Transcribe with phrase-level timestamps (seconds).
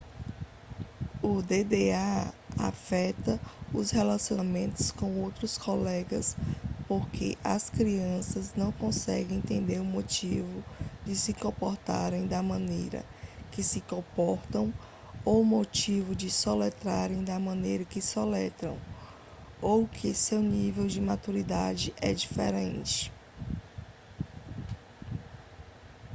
[1.21, 3.39] o dda afeta
[3.71, 6.35] os relacionamentos com os outros colegas
[6.87, 10.63] porque as outras crianças não conseguem entender o motivo
[11.05, 13.05] de se comportarem da maneira
[13.51, 14.73] que se comportam
[15.23, 18.79] ou o motivo de soletrarem da maneira que soletram
[19.61, 23.13] ou que o seu nível de maturidade é diferente